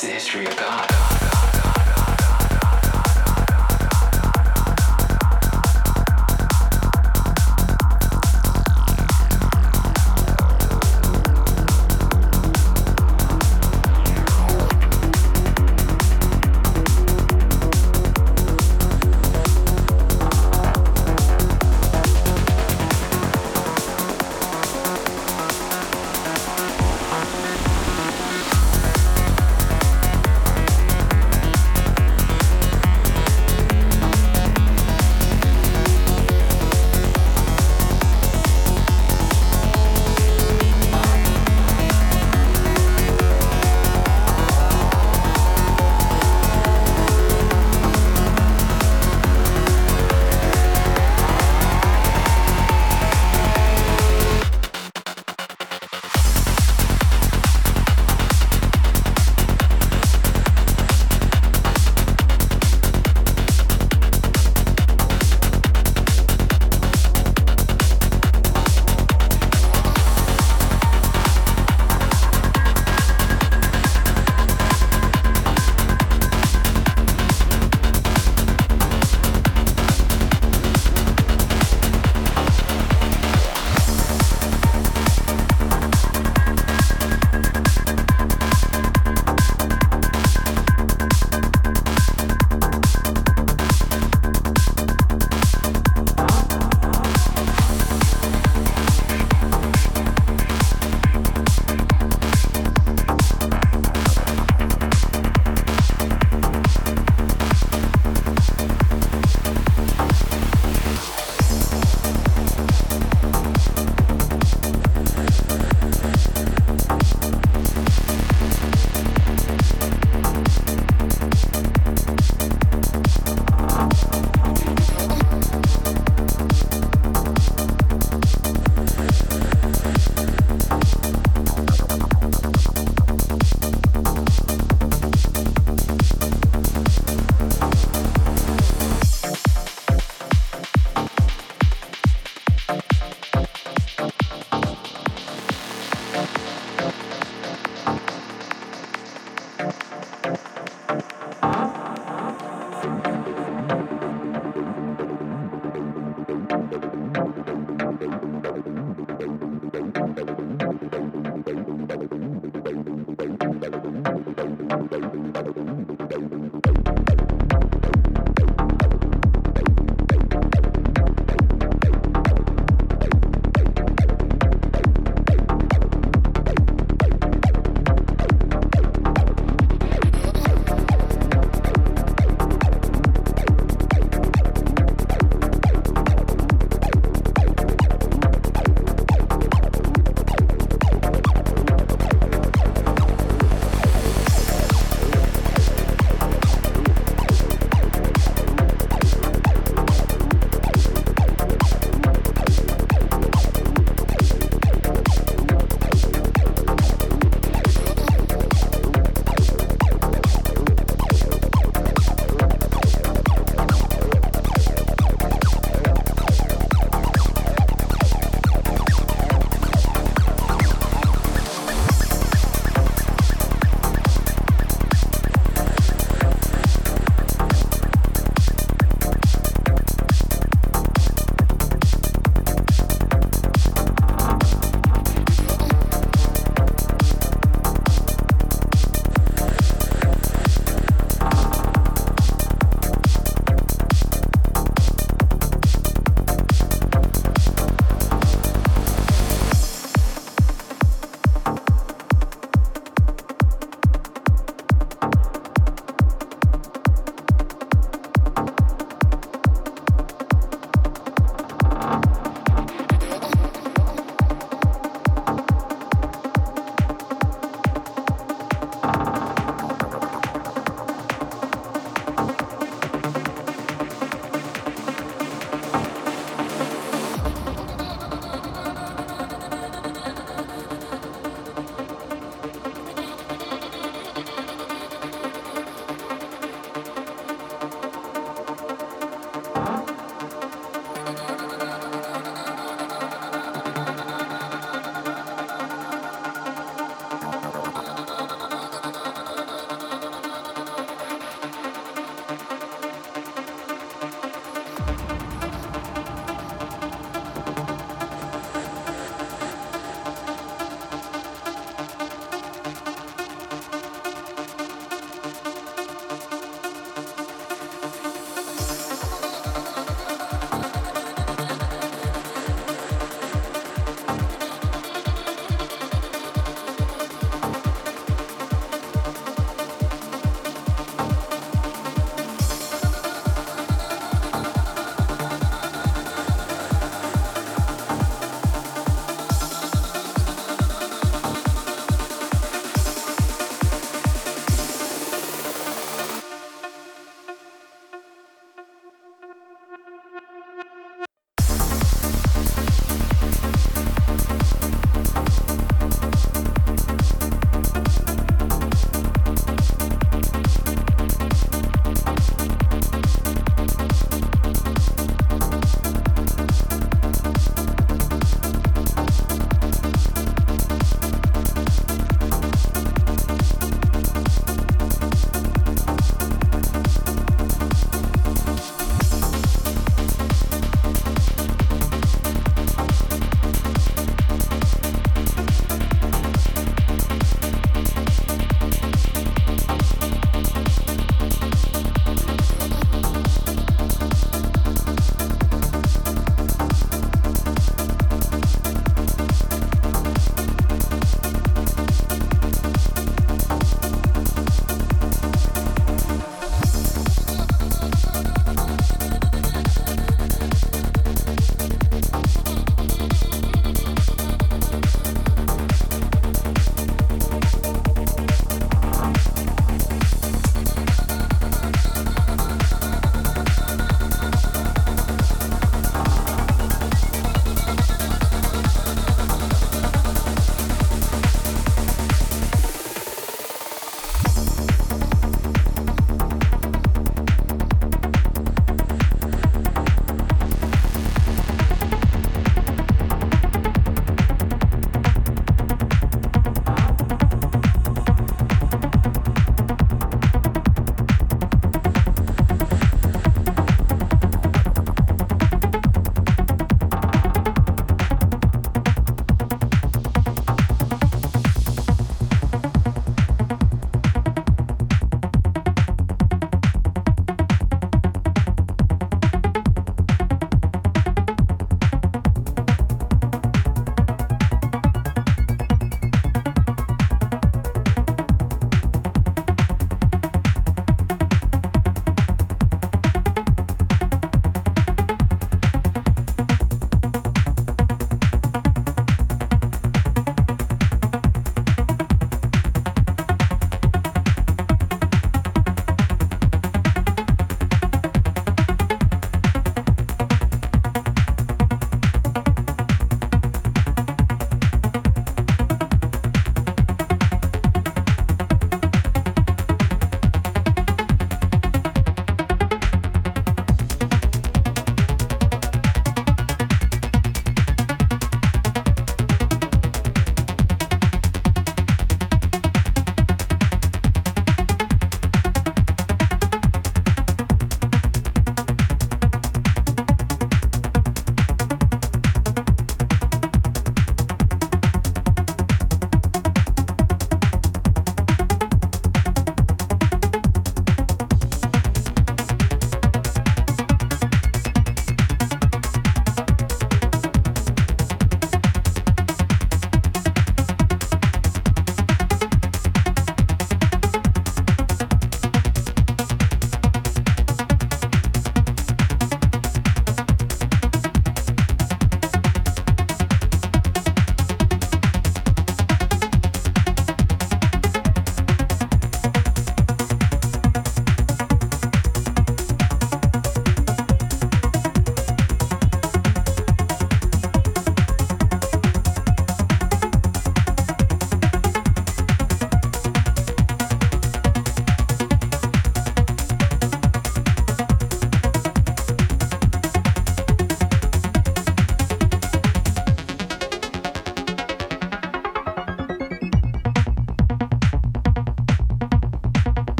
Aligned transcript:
the 0.00 0.06
history 0.06 0.46
of 0.46 0.56
God. 0.56 1.49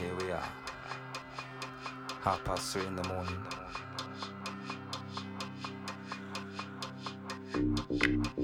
here 0.00 0.14
we 0.16 0.32
are. 0.32 0.48
Half 2.22 2.44
past 2.44 2.72
three 2.72 2.86
in 2.86 2.96
the 2.96 3.06
morning. 3.08 3.36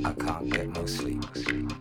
I 0.04 0.12
can't 0.12 0.50
get 0.50 0.68
no 0.68 0.84
sleep. 0.84 1.24
sleep. 1.34 1.72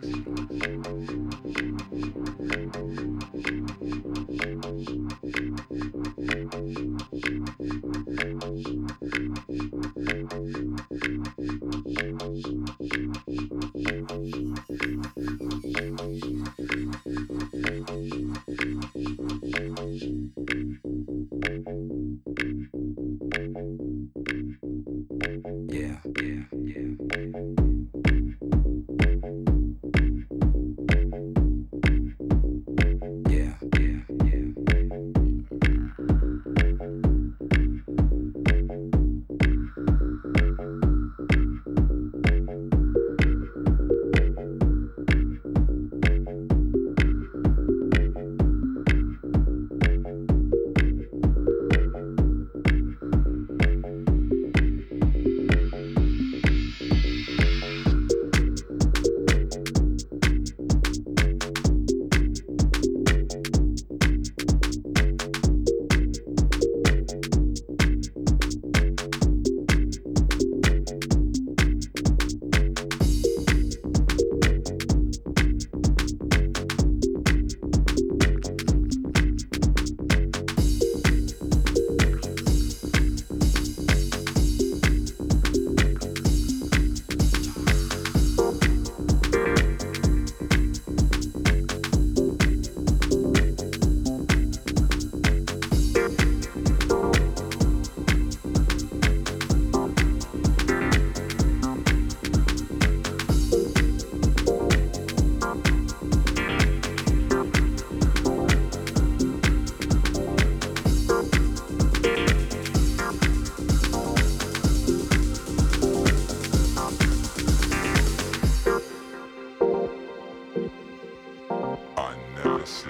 Yes. 122.66 122.84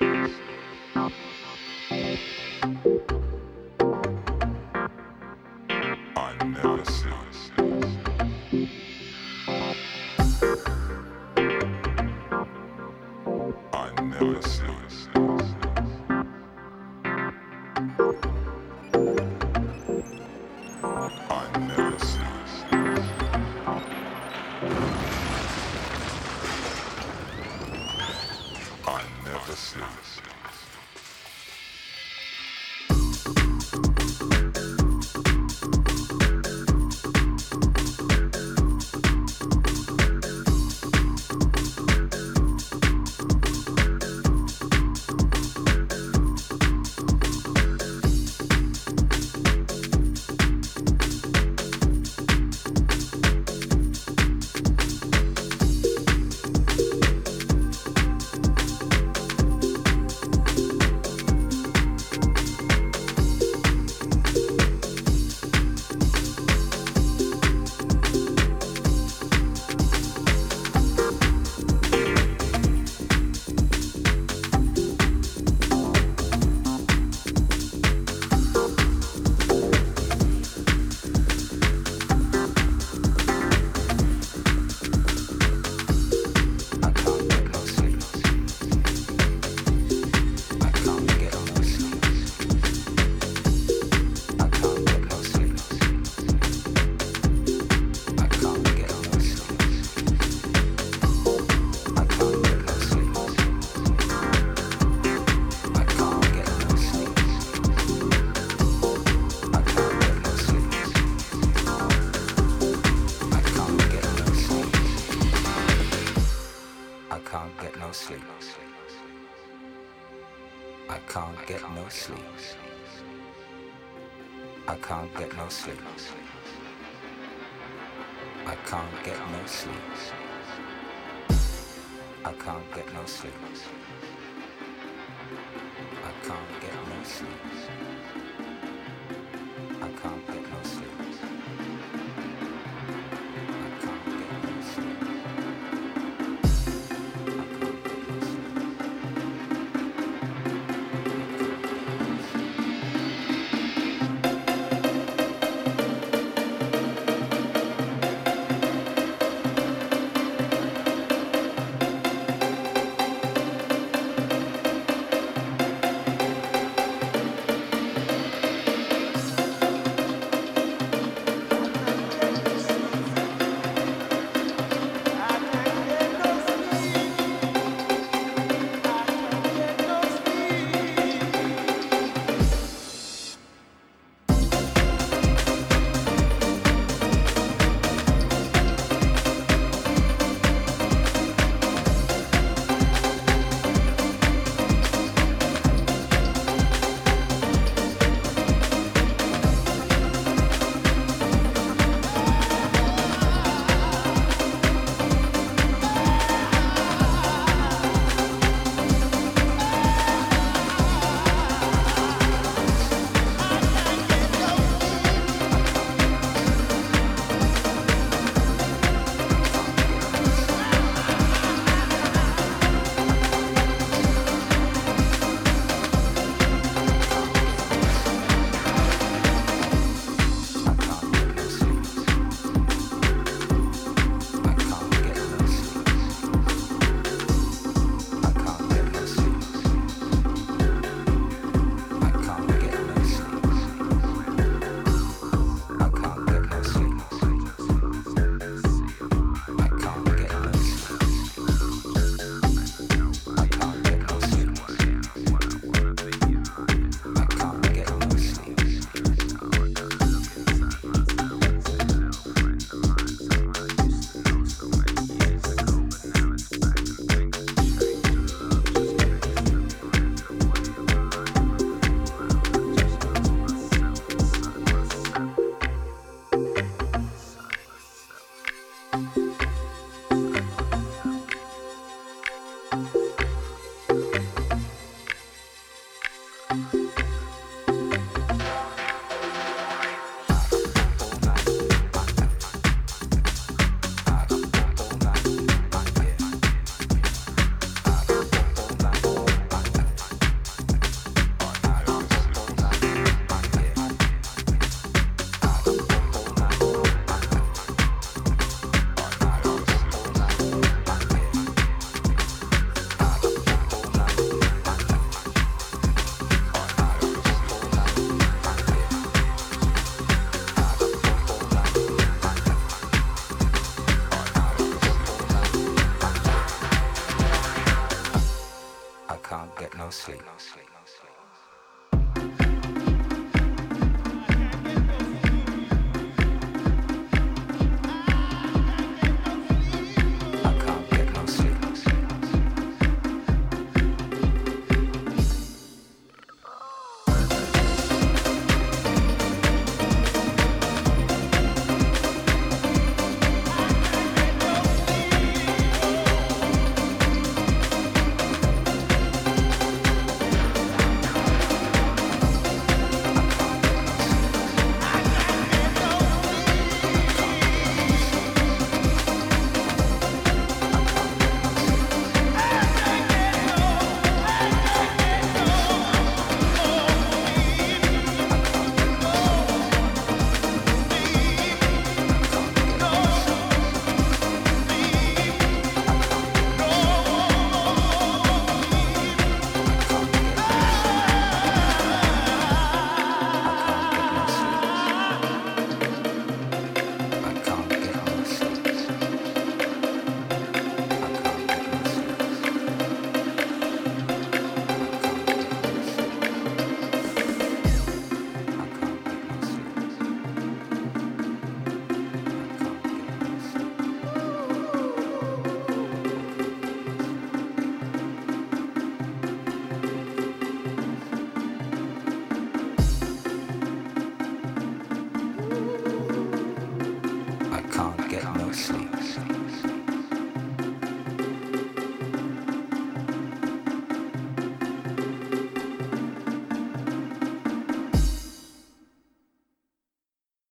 yes, 0.00 0.30
yes. 0.96 1.27